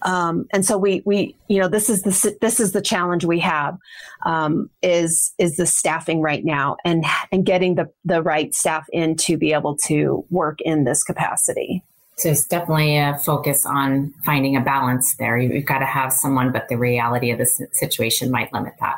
um, 0.03 0.45
and 0.53 0.65
so 0.65 0.77
we 0.77 1.01
we 1.05 1.35
you 1.47 1.59
know 1.59 1.67
this 1.67 1.89
is 1.89 2.03
the 2.03 2.37
this 2.41 2.59
is 2.59 2.71
the 2.71 2.81
challenge 2.81 3.25
we 3.25 3.39
have 3.39 3.77
um, 4.25 4.69
is 4.81 5.33
is 5.37 5.57
the 5.57 5.65
staffing 5.65 6.21
right 6.21 6.45
now 6.45 6.77
and 6.85 7.05
and 7.31 7.45
getting 7.45 7.75
the 7.75 7.89
the 8.05 8.21
right 8.21 8.53
staff 8.53 8.85
in 8.91 9.15
to 9.15 9.37
be 9.37 9.53
able 9.53 9.75
to 9.85 10.25
work 10.29 10.61
in 10.61 10.83
this 10.83 11.03
capacity. 11.03 11.83
So 12.17 12.29
it's 12.29 12.47
definitely 12.47 12.97
a 12.97 13.19
focus 13.23 13.63
on 13.65 14.11
finding 14.25 14.55
a 14.55 14.61
balance 14.61 15.15
there. 15.17 15.37
You've 15.37 15.65
got 15.65 15.79
to 15.79 15.85
have 15.85 16.11
someone, 16.11 16.51
but 16.51 16.67
the 16.67 16.75
reality 16.75 17.29
of 17.29 17.37
the 17.37 17.45
situation 17.73 18.31
might 18.31 18.51
limit 18.51 18.73
that. 18.79 18.97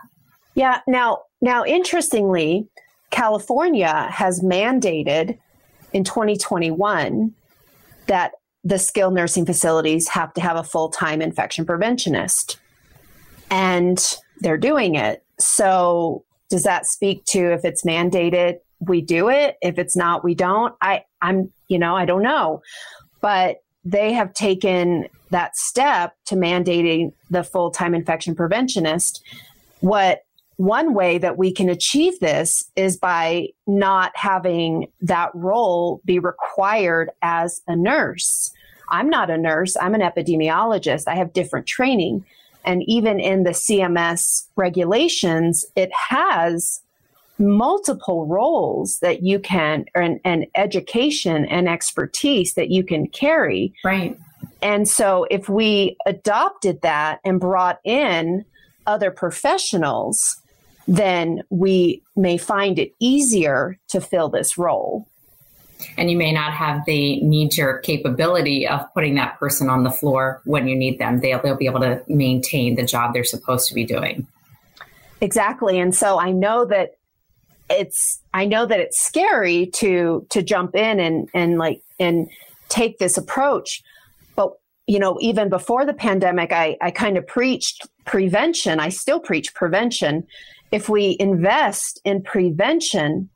Yeah. 0.56 0.79
Now, 0.88 1.24
now, 1.41 1.65
interestingly, 1.65 2.68
California 3.10 4.08
has 4.10 4.41
mandated 4.41 5.38
in 5.91 6.06
2021 6.06 7.34
that 8.08 8.34
the 8.63 8.80
skilled 8.80 9.13
nursing 9.13 9.46
facilities 9.46 10.10
have 10.10 10.34
to 10.34 10.42
have 10.42 10.58
a 10.58 10.63
full 10.63 10.89
time 10.89 11.22
infection 11.22 11.66
preventionist. 11.66 12.58
And 13.50 14.18
they're 14.42 14.58
doing 14.58 14.96
it. 14.96 15.24
So, 15.39 16.24
does 16.50 16.63
that 16.63 16.86
speak 16.86 17.25
to 17.25 17.54
if 17.54 17.63
it's 17.63 17.84
mandated, 17.84 18.60
we 18.80 19.01
do 19.01 19.30
it? 19.30 19.58
If 19.62 19.78
it's 19.78 19.96
not, 19.96 20.24
we 20.24 20.36
don't? 20.36 20.74
I, 20.82 21.04
I'm, 21.22 21.51
you 21.68 21.78
know, 21.78 21.96
I 21.96 22.06
don't 22.06 22.24
know. 22.24 22.62
But 23.22 23.62
they 23.86 24.13
have 24.13 24.34
taken 24.34 25.08
that 25.30 25.56
step 25.56 26.16
to 26.25 26.36
mandating 26.36 27.13
the 27.30 27.44
full 27.44 27.72
time 27.72 27.94
infection 27.94 28.36
preventionist. 28.36 29.22
What 29.80 30.24
one 30.60 30.94
way 30.94 31.18
that 31.18 31.38
we 31.38 31.54
can 31.54 31.70
achieve 31.70 32.20
this 32.20 32.70
is 32.75 32.98
by 32.98 33.48
not 33.66 34.12
having 34.16 34.92
that 35.00 35.32
role 35.34 36.01
be 36.04 36.20
required 36.20 37.12
as 37.22 37.62
a 37.70 37.78
nurse. 37.78 38.51
I'm 38.89 39.10
not 39.10 39.30
a 39.30 39.38
nurse, 39.38 39.78
I'm 39.80 39.96
an 39.96 40.01
epidemiologist. 40.01 41.04
I 41.08 41.16
have 41.16 41.32
different 41.32 41.66
training. 41.66 42.25
And 42.66 42.84
even 42.88 43.22
in 43.22 43.44
the 43.44 43.51
CMS 43.51 44.48
regulations, 44.58 45.66
it 45.78 45.92
has 45.94 46.82
multiple 47.38 48.25
roles 48.25 49.00
that 49.00 49.24
you 49.24 49.39
can, 49.39 49.86
and, 49.96 50.20
and 50.25 50.46
education 50.56 51.46
and 51.46 51.70
expertise 51.70 52.56
that 52.56 52.70
you 52.70 52.84
can 52.84 53.08
carry. 53.08 53.74
Right. 53.86 54.20
And 54.62 54.89
so 54.89 55.25
if 55.32 55.48
we 55.48 55.96
adopted 56.06 56.82
that 56.82 57.22
and 57.24 57.39
brought 57.39 57.80
in 57.86 58.44
other 58.86 59.10
professionals, 59.10 60.42
then 60.89 61.43
we 61.51 62.01
may 62.15 62.36
find 62.36 62.79
it 62.79 62.96
easier 63.00 63.77
to 63.89 64.01
fill 64.01 64.27
this 64.27 64.58
role. 64.58 65.08
And 65.98 66.10
you 66.10 66.17
may 66.17 66.34
not 66.34 66.51
have 66.51 66.84
the 66.86 67.22
knee 67.22 67.48
jerk 67.48 67.84
capability 67.84 68.67
of 68.67 68.91
putting 68.96 69.13
that 69.15 69.39
person 69.39 69.69
on 69.69 69.84
the 69.84 69.91
floor 69.91 70.41
when 70.46 70.67
you 70.67 70.75
need 70.75 70.98
them. 70.98 71.19
They'll, 71.19 71.39
they'll 71.41 71.55
be 71.55 71.67
able 71.67 71.81
to 71.81 72.01
maintain 72.08 72.74
the 72.74 72.84
job 72.84 73.13
they're 73.13 73.24
supposed 73.24 73.69
to 73.69 73.75
be 73.75 73.86
doing. 73.86 74.25
Exactly. 75.22 75.79
And 75.79 75.96
so 75.96 76.19
I 76.19 76.31
know 76.31 76.65
that 76.65 76.96
it's 77.69 78.19
I 78.34 78.46
know 78.46 78.65
that 78.65 78.79
it's 78.79 79.00
scary 79.00 79.67
to 79.75 80.25
to 80.31 80.41
jump 80.41 80.75
in 80.75 81.00
and 81.00 81.29
and 81.36 81.60
like 81.60 81.84
and 82.00 82.27
take 82.69 82.98
this 82.98 83.15
approach. 83.15 83.84
But 84.36 84.53
you 84.88 84.98
know, 84.98 85.19
even 85.22 85.50
before 85.50 85.86
the 85.86 85.93
pandemic, 85.93 86.51
I, 86.51 86.77
I 86.81 86.89
kind 86.89 87.15
of 87.15 87.27
preached 87.27 87.88
prevention. 88.05 88.79
I 88.79 88.89
still 88.89 89.19
preach 89.19 89.53
prevention 89.53 90.25
if 90.71 90.89
we 90.89 91.17
invest 91.19 91.99
in 92.03 92.21
prevention, 92.21 93.29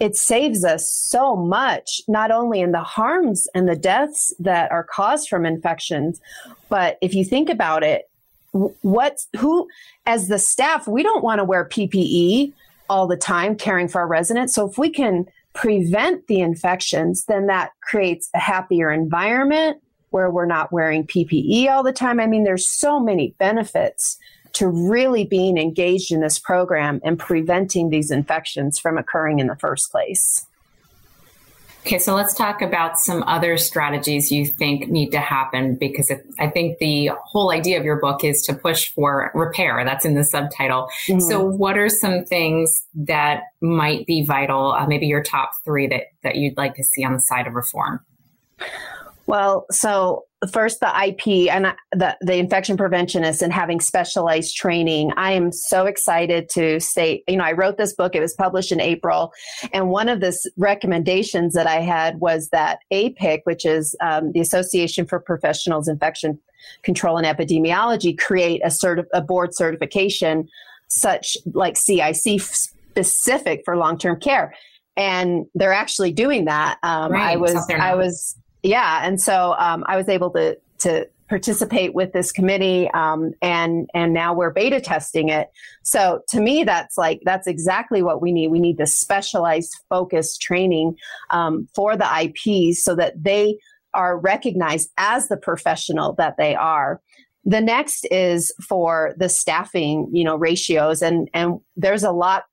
it 0.00 0.16
saves 0.16 0.64
us 0.64 0.88
so 0.88 1.36
much, 1.36 2.00
not 2.08 2.30
only 2.30 2.60
in 2.60 2.72
the 2.72 2.82
harms 2.82 3.46
and 3.54 3.68
the 3.68 3.76
deaths 3.76 4.32
that 4.38 4.72
are 4.72 4.84
caused 4.84 5.28
from 5.28 5.44
infections, 5.44 6.20
but 6.68 6.96
if 7.00 7.14
you 7.14 7.24
think 7.24 7.50
about 7.50 7.82
it, 7.82 8.08
what's 8.80 9.28
who, 9.38 9.68
as 10.06 10.28
the 10.28 10.38
staff, 10.38 10.88
we 10.88 11.02
don't 11.02 11.22
want 11.22 11.38
to 11.38 11.44
wear 11.44 11.66
PPE 11.66 12.52
all 12.88 13.06
the 13.06 13.16
time 13.16 13.54
caring 13.54 13.88
for 13.88 14.00
our 14.00 14.06
residents. 14.06 14.54
So 14.54 14.68
if 14.68 14.78
we 14.78 14.90
can 14.90 15.26
prevent 15.52 16.26
the 16.26 16.40
infections, 16.40 17.26
then 17.26 17.46
that 17.46 17.72
creates 17.82 18.30
a 18.34 18.38
happier 18.38 18.90
environment 18.90 19.80
where 20.10 20.30
we're 20.30 20.46
not 20.46 20.72
wearing 20.72 21.06
PPE 21.06 21.68
all 21.68 21.82
the 21.82 21.92
time. 21.92 22.18
I 22.18 22.26
mean, 22.26 22.44
there's 22.44 22.66
so 22.66 22.98
many 22.98 23.34
benefits 23.38 24.18
to 24.54 24.68
really 24.68 25.24
being 25.24 25.58
engaged 25.58 26.12
in 26.12 26.20
this 26.20 26.38
program 26.38 27.00
and 27.04 27.18
preventing 27.18 27.90
these 27.90 28.10
infections 28.10 28.78
from 28.78 28.98
occurring 28.98 29.38
in 29.38 29.46
the 29.46 29.56
first 29.56 29.90
place. 29.90 30.46
Okay, 31.86 31.98
so 31.98 32.14
let's 32.14 32.34
talk 32.34 32.60
about 32.60 32.98
some 32.98 33.22
other 33.22 33.56
strategies 33.56 34.30
you 34.30 34.44
think 34.44 34.88
need 34.88 35.10
to 35.12 35.18
happen 35.18 35.76
because 35.76 36.12
I 36.38 36.48
think 36.48 36.78
the 36.78 37.10
whole 37.24 37.50
idea 37.50 37.78
of 37.78 37.86
your 37.86 37.96
book 37.96 38.22
is 38.22 38.42
to 38.42 38.54
push 38.54 38.90
for 38.92 39.30
repair. 39.34 39.82
That's 39.82 40.04
in 40.04 40.14
the 40.14 40.24
subtitle. 40.24 40.88
Mm-hmm. 41.06 41.20
So, 41.20 41.42
what 41.42 41.78
are 41.78 41.88
some 41.88 42.24
things 42.24 42.82
that 42.94 43.44
might 43.62 44.06
be 44.06 44.22
vital? 44.24 44.72
Uh, 44.72 44.86
maybe 44.86 45.06
your 45.06 45.22
top 45.22 45.52
three 45.64 45.86
that 45.86 46.08
that 46.22 46.36
you'd 46.36 46.58
like 46.58 46.74
to 46.74 46.84
see 46.84 47.02
on 47.02 47.14
the 47.14 47.20
side 47.20 47.46
of 47.46 47.54
reform. 47.54 48.00
Well, 49.26 49.64
so 49.70 50.26
first 50.48 50.80
the 50.80 50.88
IP 50.88 51.52
and 51.52 51.74
the, 51.92 52.16
the 52.22 52.36
infection 52.36 52.76
preventionist 52.76 53.42
and 53.42 53.52
having 53.52 53.80
specialized 53.80 54.56
training. 54.56 55.12
I 55.16 55.32
am 55.32 55.52
so 55.52 55.84
excited 55.86 56.48
to 56.50 56.80
state, 56.80 57.24
you 57.28 57.36
know, 57.36 57.44
I 57.44 57.52
wrote 57.52 57.76
this 57.76 57.92
book, 57.92 58.14
it 58.14 58.20
was 58.20 58.32
published 58.32 58.72
in 58.72 58.80
April. 58.80 59.32
And 59.72 59.90
one 59.90 60.08
of 60.08 60.20
the 60.20 60.36
recommendations 60.56 61.52
that 61.54 61.66
I 61.66 61.80
had 61.80 62.20
was 62.20 62.48
that 62.50 62.78
APIC, 62.90 63.42
which 63.44 63.66
is 63.66 63.94
um, 64.00 64.32
the 64.32 64.40
Association 64.40 65.06
for 65.06 65.20
Professionals 65.20 65.88
Infection 65.88 66.38
Control 66.82 67.18
and 67.18 67.26
Epidemiology, 67.26 68.16
create 68.18 68.62
a, 68.64 68.68
certi- 68.68 69.06
a 69.12 69.20
board 69.20 69.54
certification 69.54 70.48
such 70.88 71.36
like 71.52 71.76
CIC 71.76 72.40
specific 72.40 73.62
for 73.64 73.76
long-term 73.76 74.20
care. 74.20 74.54
And 74.96 75.46
they're 75.54 75.72
actually 75.72 76.12
doing 76.12 76.46
that. 76.46 76.78
Um, 76.82 77.12
right. 77.12 77.32
I 77.32 77.36
was, 77.36 77.70
I 77.70 77.94
was, 77.94 78.36
yeah, 78.62 79.00
and 79.04 79.20
so 79.20 79.54
um, 79.58 79.84
I 79.86 79.96
was 79.96 80.08
able 80.08 80.30
to 80.30 80.58
to 80.78 81.06
participate 81.28 81.94
with 81.94 82.12
this 82.12 82.32
committee, 82.32 82.90
um, 82.90 83.32
and 83.40 83.88
and 83.94 84.12
now 84.12 84.34
we're 84.34 84.50
beta 84.50 84.80
testing 84.80 85.28
it. 85.28 85.48
So 85.82 86.22
to 86.30 86.40
me, 86.40 86.64
that's 86.64 86.98
like 86.98 87.20
that's 87.24 87.46
exactly 87.46 88.02
what 88.02 88.20
we 88.20 88.32
need. 88.32 88.48
We 88.48 88.60
need 88.60 88.78
the 88.78 88.86
specialized, 88.86 89.74
focused 89.88 90.42
training 90.42 90.96
um, 91.30 91.68
for 91.74 91.96
the 91.96 92.06
IPs 92.06 92.82
so 92.82 92.94
that 92.96 93.22
they 93.22 93.58
are 93.94 94.18
recognized 94.18 94.90
as 94.98 95.28
the 95.28 95.36
professional 95.36 96.12
that 96.14 96.36
they 96.36 96.54
are. 96.54 97.00
The 97.44 97.60
next 97.60 98.06
is 98.10 98.52
for 98.68 99.14
the 99.16 99.28
staffing, 99.28 100.08
you 100.12 100.24
know, 100.24 100.36
ratios, 100.36 101.00
and 101.00 101.30
and 101.32 101.60
there's 101.76 102.04
a 102.04 102.12
lot 102.12 102.44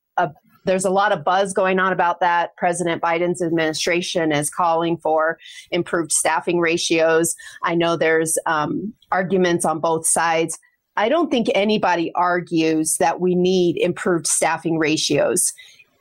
there's 0.67 0.85
a 0.85 0.89
lot 0.89 1.11
of 1.11 1.23
buzz 1.23 1.53
going 1.53 1.79
on 1.79 1.91
about 1.91 2.19
that. 2.19 2.55
President 2.57 3.01
Biden's 3.01 3.41
administration 3.41 4.31
is 4.31 4.49
calling 4.49 4.97
for 4.97 5.39
improved 5.71 6.11
staffing 6.11 6.59
ratios. 6.59 7.35
I 7.63 7.73
know 7.75 7.95
there's 7.95 8.37
um, 8.45 8.93
arguments 9.11 9.65
on 9.65 9.79
both 9.79 10.05
sides. 10.05 10.59
I 10.95 11.09
don't 11.09 11.31
think 11.31 11.47
anybody 11.55 12.11
argues 12.15 12.97
that 12.97 13.19
we 13.19 13.35
need 13.35 13.77
improved 13.77 14.27
staffing 14.27 14.77
ratios. 14.77 15.53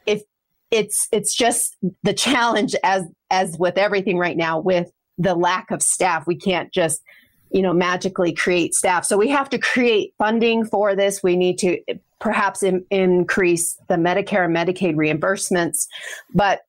If 0.07 0.23
it's 0.71 1.07
it's 1.13 1.35
just 1.35 1.77
the 2.03 2.15
challenge 2.15 2.75
as 2.83 3.05
as 3.31 3.57
with 3.59 3.79
everything 3.79 4.19
right 4.19 4.37
now 4.37 4.59
with 4.59 4.91
the 5.19 5.35
lack 5.35 5.71
of 5.71 5.83
staff, 5.83 6.27
we 6.27 6.37
can't 6.37 6.73
just 6.73 7.03
you 7.51 7.63
know 7.63 7.73
magically 7.73 8.33
create 8.33 8.75
staff. 8.75 9.05
So 9.05 9.17
we 9.17 9.29
have 9.29 9.49
to 9.51 9.59
create 9.59 10.15
funding 10.19 10.65
for 10.65 10.95
this. 10.95 11.23
We 11.23 11.37
need 11.37 11.59
to 11.59 11.79
perhaps 12.21 12.63
in, 12.63 12.85
increase 12.91 13.77
the 13.89 13.95
Medicare 13.97 14.45
and 14.45 14.57
Medicaid 14.57 14.95
reimbursements. 14.95 15.87
But 16.35 16.61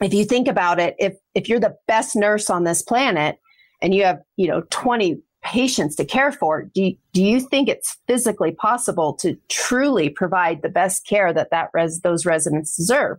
if 0.00 0.14
you 0.14 0.24
think 0.24 0.48
about 0.48 0.78
it, 0.78 0.94
if 0.98 1.14
if 1.34 1.48
you're 1.48 1.60
the 1.60 1.76
best 1.86 2.16
nurse 2.16 2.50
on 2.50 2.64
this 2.64 2.82
planet 2.82 3.38
and 3.82 3.94
you 3.94 4.04
have 4.04 4.20
you 4.36 4.48
know 4.48 4.62
20 4.70 5.20
patients 5.42 5.94
to 5.94 6.04
care 6.04 6.32
for, 6.32 6.62
do 6.74 6.82
you, 6.82 6.96
do 7.12 7.22
you 7.22 7.40
think 7.40 7.68
it's 7.68 7.96
physically 8.08 8.50
possible 8.50 9.14
to 9.14 9.36
truly 9.48 10.08
provide 10.08 10.60
the 10.60 10.68
best 10.68 11.06
care 11.06 11.32
that 11.32 11.50
that 11.50 11.70
res, 11.72 12.00
those 12.00 12.26
residents 12.26 12.76
deserve? 12.76 13.18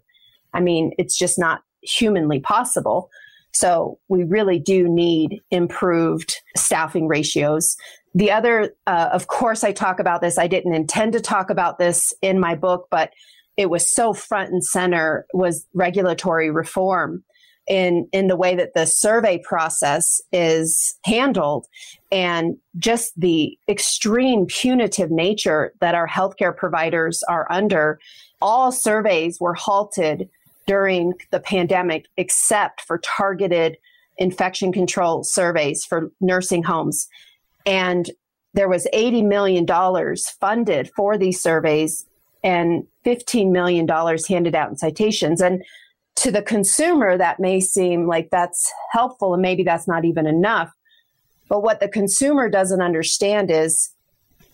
I 0.53 0.59
mean, 0.59 0.91
it's 0.97 1.17
just 1.17 1.39
not 1.39 1.61
humanly 1.81 2.39
possible. 2.39 3.09
So 3.57 3.99
we 4.07 4.23
really 4.23 4.59
do 4.59 4.87
need 4.87 5.41
improved 5.49 6.41
staffing 6.55 7.07
ratios. 7.07 7.75
The 8.13 8.31
other, 8.31 8.73
uh, 8.85 9.09
of 9.11 9.27
course, 9.27 9.63
I 9.63 9.71
talk 9.71 9.99
about 9.99 10.21
this. 10.21 10.37
I 10.37 10.47
didn't 10.47 10.75
intend 10.75 11.13
to 11.13 11.19
talk 11.19 11.49
about 11.49 11.79
this 11.79 12.13
in 12.21 12.39
my 12.39 12.53
book, 12.53 12.87
but 12.91 13.11
it 13.57 13.71
was 13.71 13.93
so 13.93 14.13
front 14.13 14.51
and 14.51 14.63
center 14.63 15.25
was 15.33 15.65
regulatory 15.73 16.51
reform 16.51 17.23
in 17.67 18.07
in 18.13 18.27
the 18.27 18.35
way 18.35 18.55
that 18.55 18.75
the 18.75 18.85
survey 18.85 19.39
process 19.39 20.21
is 20.31 20.97
handled 21.03 21.65
and 22.11 22.57
just 22.77 23.11
the 23.19 23.57
extreme 23.67 24.45
punitive 24.45 25.11
nature 25.11 25.73
that 25.81 25.95
our 25.95 26.07
healthcare 26.07 26.55
providers 26.55 27.23
are 27.27 27.51
under 27.51 27.99
all 28.41 28.71
surveys 28.71 29.39
were 29.41 29.55
halted 29.55 30.29
during 30.67 31.13
the 31.31 31.39
pandemic 31.39 32.05
except 32.17 32.81
for 32.81 32.99
targeted 32.99 33.77
infection 34.17 34.71
control 34.71 35.23
surveys 35.23 35.85
for 35.85 36.11
nursing 36.21 36.63
homes 36.63 37.07
and 37.65 38.11
there 38.53 38.69
was 38.69 38.87
$80 38.93 39.27
million 39.27 39.67
funded 40.39 40.89
for 40.95 41.17
these 41.17 41.41
surveys 41.41 42.05
and 42.43 42.87
$15 43.05 43.51
million 43.51 43.87
handed 44.27 44.55
out 44.55 44.69
in 44.69 44.77
citations. 44.77 45.41
And 45.41 45.63
to 46.15 46.31
the 46.31 46.41
consumer, 46.41 47.17
that 47.17 47.39
may 47.39 47.59
seem 47.59 48.07
like 48.07 48.29
that's 48.31 48.71
helpful 48.91 49.33
and 49.33 49.41
maybe 49.43 49.63
that's 49.63 49.87
not 49.87 50.05
even 50.05 50.25
enough. 50.25 50.71
But 51.49 51.61
what 51.61 51.79
the 51.79 51.87
consumer 51.87 52.49
doesn't 52.49 52.81
understand 52.81 53.51
is 53.51 53.89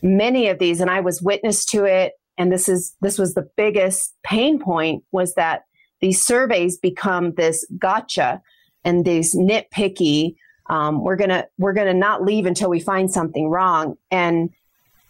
many 0.02 0.50
of 0.50 0.60
these, 0.60 0.82
and 0.82 0.90
I 0.90 1.00
was 1.00 1.22
witness 1.22 1.64
to 1.68 1.86
it 1.86 2.14
and 2.38 2.52
this 2.52 2.68
is 2.68 2.96
this 3.02 3.18
was 3.18 3.36
the 3.36 3.48
biggest 3.56 4.16
pain 4.24 4.60
point 4.60 5.04
was 5.12 5.36
that 5.36 5.66
these 6.04 6.22
surveys 6.22 6.78
become 6.78 7.32
this 7.36 7.66
gotcha 7.80 8.42
and 8.84 9.06
these 9.06 9.34
nitpicky 9.34 10.36
um, 10.70 11.02
we're 11.02 11.16
gonna 11.16 11.46
we're 11.58 11.74
gonna 11.74 11.94
not 11.94 12.24
leave 12.24 12.46
until 12.46 12.70
we 12.70 12.80
find 12.80 13.12
something 13.12 13.50
wrong. 13.50 13.98
And 14.12 14.50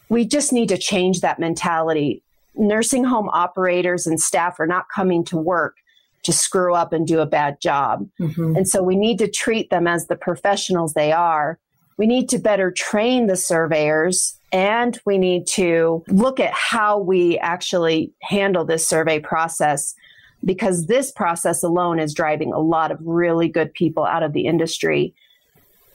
we 0.10 0.26
just 0.26 0.54
need 0.54 0.70
to 0.70 0.78
change 0.78 1.22
that 1.22 1.40
mentality. 1.40 2.24
Nursing 2.56 3.04
home 3.04 3.30
operators 3.30 4.06
and 4.06 4.20
staff 4.20 4.60
are 4.60 4.68
not 4.68 4.86
coming 4.94 5.24
to 5.26 5.38
work 5.38 5.76
to 6.24 6.32
screw 6.32 6.76
up 6.76 6.94
and 6.94 7.08
do 7.08 7.20
a 7.20 7.26
bad 7.26 7.60
job. 7.60 8.08
Mm-hmm. 8.20 8.56
and 8.56 8.68
so 8.68 8.82
we 8.84 8.96
need 8.96 9.18
to 9.20 9.28
treat 9.28 9.70
them 9.72 9.88
as 9.88 10.08
the 10.08 10.16
professionals 10.16 10.94
they 10.94 11.12
are. 11.12 11.60
We 11.98 12.08
need 12.08 12.30
to 12.30 12.40
better 12.40 12.72
train 12.72 13.28
the 13.28 13.36
surveyors 13.36 14.38
and 14.52 15.00
we 15.06 15.18
need 15.18 15.48
to 15.48 16.04
look 16.08 16.40
at 16.40 16.54
how 16.54 17.00
we 17.00 17.38
actually 17.40 18.14
handle 18.22 18.66
this 18.66 18.88
survey 18.88 19.20
process 19.20 19.96
because 20.46 20.88
this 20.88 21.12
process 21.12 21.64
alone 21.64 22.00
is 22.00 22.14
driving 22.14 22.54
a 22.54 22.60
lot 22.60 22.92
of 22.92 23.00
really 23.02 23.48
good 23.48 23.74
people 23.74 24.06
out 24.06 24.24
of 24.24 24.34
the 24.34 24.46
industry 24.46 25.14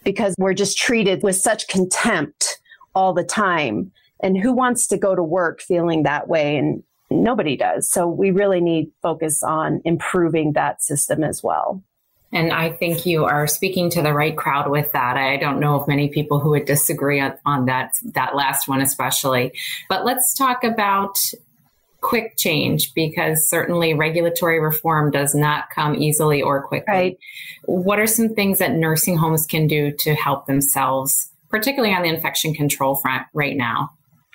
because 0.05 0.35
we're 0.39 0.55
just 0.55 0.79
treated 0.79 1.23
with 1.23 1.37
such 1.37 1.69
contempt 1.69 2.61
all 2.95 3.13
the 3.13 3.25
time. 3.25 3.93
And 4.23 4.39
who 4.39 4.53
wants 4.53 4.87
to 4.89 4.97
go 4.97 5.15
to 5.15 5.23
work 5.23 5.61
feeling 5.61 6.03
that 6.05 6.29
way? 6.29 6.57
And 6.57 6.83
nobody 7.11 7.57
does. 7.57 7.91
So 7.91 8.07
we 8.07 8.31
really 8.31 8.61
need 8.61 8.91
focus 9.03 9.43
on 9.43 9.81
improving 9.85 10.53
that 10.55 10.83
system 10.83 11.23
as 11.23 11.43
well. 11.43 11.83
And 12.31 12.53
I 12.53 12.71
think 12.71 13.07
you 13.07 13.25
are 13.25 13.47
speaking 13.47 13.89
to 13.91 14.03
the 14.03 14.13
right 14.13 14.37
crowd 14.37 14.71
with 14.71 14.93
that. 14.93 15.17
I 15.17 15.39
don't 15.39 15.61
know 15.61 15.81
of 15.81 15.89
many 15.89 16.09
people 16.09 16.41
who 16.41 16.51
would 16.51 16.67
disagree 16.67 17.21
on, 17.21 17.67
that 17.67 17.93
that 18.13 18.37
last 18.37 18.69
one 18.69 18.83
especially. 18.83 19.53
But 19.89 20.05
let's 20.05 20.35
talk 20.35 20.63
about 20.63 21.19
quick 22.01 22.37
change 22.37 22.95
because 22.95 23.49
certainly 23.49 23.95
regulatory 23.95 24.61
reform 24.61 25.11
does 25.11 25.35
not 25.35 25.71
come 25.75 25.95
easily 25.95 26.41
or 26.43 26.63
quickly. 26.63 26.93
Right. 26.93 27.19
What 27.65 27.99
are 27.99 28.07
some 28.07 28.29
things 28.31 28.59
that 28.59 28.73
nursing 28.73 29.17
homes 29.17 29.47
can 29.47 29.67
do 29.67 29.93
to 30.01 30.15
help 30.15 30.47
themselves, 30.47 31.31
particularly 31.49 31.95
on 31.95 32.03
the 32.03 32.09
infection 32.09 32.55
control 32.55 32.97
front 32.97 33.27
right 33.35 33.57
now? 33.57 33.91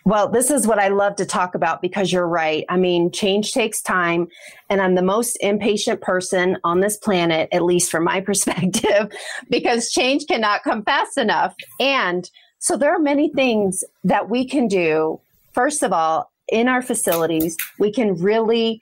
Well, 0.05 0.27
this 0.27 0.51
is 0.51 0.67
what 0.67 0.79
I 0.79 0.89
love 0.89 1.15
to 1.15 1.25
talk 1.25 1.55
about 1.55 1.81
because 1.81 2.11
you're 2.11 2.27
right. 2.27 2.65
I 2.67 2.75
mean, 2.75 3.09
change 3.09 3.53
takes 3.53 3.81
time, 3.81 4.27
and 4.69 4.81
I'm 4.81 4.95
the 4.95 5.01
most 5.01 5.37
impatient 5.39 6.01
person 6.01 6.57
on 6.65 6.81
this 6.81 6.97
planet, 6.97 7.47
at 7.53 7.63
least 7.63 7.89
from 7.89 8.03
my 8.03 8.19
perspective, 8.21 9.09
because 9.49 9.91
change 9.91 10.25
cannot 10.27 10.63
come 10.63 10.83
fast 10.83 11.17
enough. 11.17 11.55
And 11.79 12.29
so 12.59 12.75
there 12.75 12.93
are 12.93 12.99
many 12.99 13.29
things 13.29 13.83
that 14.03 14.29
we 14.29 14.45
can 14.45 14.67
do. 14.67 15.21
First 15.53 15.83
of 15.83 15.93
all, 15.93 16.32
in 16.49 16.67
our 16.67 16.81
facilities, 16.81 17.57
we 17.79 17.91
can 17.91 18.15
really 18.15 18.81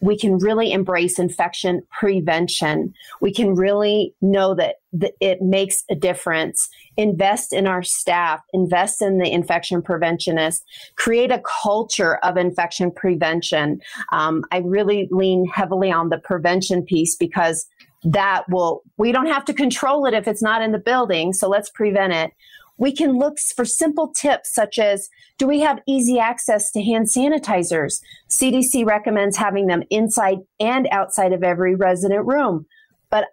we 0.00 0.18
can 0.18 0.36
really 0.38 0.72
embrace 0.72 1.18
infection 1.18 1.82
prevention. 1.90 2.92
We 3.20 3.32
can 3.32 3.54
really 3.54 4.14
know 4.20 4.54
that, 4.54 4.76
that 4.92 5.12
it 5.20 5.40
makes 5.40 5.84
a 5.90 5.94
difference. 5.94 6.68
Invest 6.96 7.52
in 7.52 7.66
our 7.66 7.82
staff, 7.82 8.40
invest 8.52 9.00
in 9.00 9.18
the 9.18 9.30
infection 9.30 9.80
preventionist, 9.80 10.62
create 10.96 11.32
a 11.32 11.42
culture 11.62 12.16
of 12.16 12.36
infection 12.36 12.90
prevention. 12.90 13.80
Um, 14.12 14.44
I 14.52 14.58
really 14.58 15.08
lean 15.10 15.46
heavily 15.46 15.90
on 15.90 16.10
the 16.10 16.18
prevention 16.18 16.82
piece 16.82 17.16
because 17.16 17.66
that 18.04 18.44
will, 18.50 18.82
we 18.98 19.12
don't 19.12 19.26
have 19.26 19.46
to 19.46 19.54
control 19.54 20.04
it 20.06 20.14
if 20.14 20.28
it's 20.28 20.42
not 20.42 20.62
in 20.62 20.72
the 20.72 20.78
building. 20.78 21.32
So 21.32 21.48
let's 21.48 21.70
prevent 21.70 22.12
it 22.12 22.32
we 22.78 22.92
can 22.92 23.18
look 23.18 23.38
for 23.38 23.64
simple 23.64 24.08
tips 24.08 24.54
such 24.54 24.78
as 24.78 25.08
do 25.38 25.46
we 25.46 25.60
have 25.60 25.80
easy 25.86 26.18
access 26.18 26.70
to 26.72 26.82
hand 26.82 27.06
sanitizers? 27.06 28.00
CDC 28.28 28.86
recommends 28.86 29.36
having 29.36 29.66
them 29.66 29.82
inside 29.90 30.38
and 30.60 30.86
outside 30.90 31.32
of 31.32 31.42
every 31.42 31.74
resident 31.74 32.26
room. 32.26 32.66
But 33.10 33.28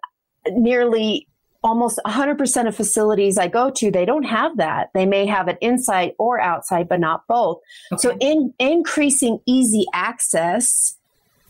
nearly 0.50 1.26
almost 1.62 1.98
100% 2.06 2.68
of 2.68 2.76
facilities 2.76 3.38
I 3.38 3.48
go 3.48 3.70
to, 3.70 3.90
they 3.90 4.04
don't 4.04 4.24
have 4.24 4.58
that. 4.58 4.90
They 4.94 5.06
may 5.06 5.26
have 5.26 5.48
it 5.48 5.56
inside 5.60 6.12
or 6.18 6.38
outside, 6.38 6.88
but 6.88 7.00
not 7.00 7.26
both. 7.26 7.58
Okay. 7.90 8.00
So 8.00 8.16
in 8.20 8.52
increasing 8.58 9.40
easy 9.46 9.86
access 9.94 10.96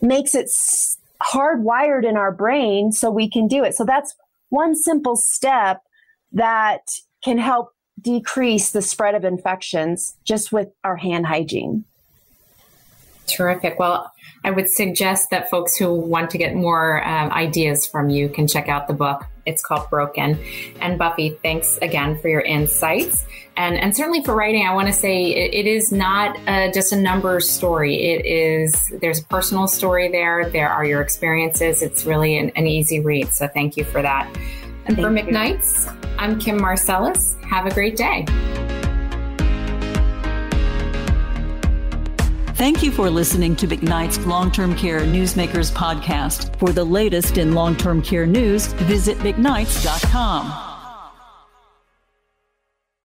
makes 0.01 0.33
it 0.33 0.49
hardwired 1.21 2.07
in 2.07 2.15
our 2.17 2.31
brain 2.31 2.91
so 2.91 3.11
we 3.11 3.29
can 3.29 3.47
do 3.47 3.63
it. 3.63 3.75
So 3.75 3.83
that's 3.83 4.15
one 4.49 4.75
simple 4.75 5.17
step 5.17 5.81
that 6.31 6.81
can 7.23 7.37
help 7.37 7.74
decrease 8.05 8.69
the 8.69 8.83
spread 8.83 9.15
of 9.15 9.25
infections 9.25 10.15
just 10.23 10.51
with 10.51 10.69
our 10.83 10.95
hand 10.95 11.25
hygiene. 11.25 11.83
Terrific. 13.27 13.79
Well, 13.79 14.13
I 14.43 14.51
would 14.51 14.69
suggest 14.69 15.31
that 15.31 15.49
folks 15.49 15.75
who 15.75 15.91
want 15.91 16.29
to 16.29 16.37
get 16.37 16.53
more 16.53 17.03
um, 17.03 17.31
ideas 17.31 17.87
from 17.87 18.11
you 18.11 18.29
can 18.29 18.47
check 18.47 18.69
out 18.69 18.87
the 18.87 18.93
book. 18.93 19.25
It's 19.47 19.63
called 19.63 19.89
Broken. 19.89 20.39
And 20.79 20.99
Buffy, 20.99 21.31
thanks 21.41 21.79
again 21.81 22.19
for 22.19 22.29
your 22.29 22.41
insights. 22.41 23.25
And, 23.57 23.75
and 23.75 23.95
certainly 23.95 24.23
for 24.23 24.35
writing, 24.35 24.67
I 24.67 24.75
want 24.75 24.87
to 24.87 24.93
say 24.93 25.33
it, 25.33 25.53
it 25.53 25.65
is 25.67 25.91
not 25.91 26.37
uh, 26.47 26.71
just 26.71 26.93
a 26.93 26.95
numbers 26.95 27.49
story. 27.49 27.95
It 27.95 28.25
is, 28.25 28.93
there's 29.01 29.21
a 29.21 29.23
personal 29.25 29.67
story 29.67 30.09
there. 30.09 30.47
There 30.49 30.69
are 30.69 30.85
your 30.85 31.01
experiences. 31.01 31.81
It's 31.81 32.05
really 32.05 32.37
an, 32.37 32.51
an 32.55 32.67
easy 32.67 32.99
read. 32.99 33.33
So 33.33 33.47
thank 33.47 33.77
you 33.77 33.83
for 33.83 34.03
that. 34.03 34.29
And 34.87 34.95
Thank 34.95 35.07
for 35.07 35.11
McKnight's, 35.11 35.87
I'm 36.19 36.39
Kim 36.39 36.59
Marselas. 36.59 37.41
Have 37.43 37.65
a 37.65 37.73
great 37.73 37.97
day. 37.97 38.25
Thank 42.55 42.81
you 42.83 42.91
for 42.91 43.09
listening 43.09 43.55
to 43.57 43.67
McKnight's 43.67 44.25
Long 44.25 44.49
Term 44.51 44.75
Care 44.75 45.01
Newsmakers 45.01 45.73
podcast. 45.73 46.57
For 46.57 46.71
the 46.71 46.85
latest 46.85 47.37
in 47.37 47.53
long 47.53 47.75
term 47.75 48.01
care 48.01 48.25
news, 48.25 48.67
visit 48.67 49.17
McKnights.com. 49.17 50.74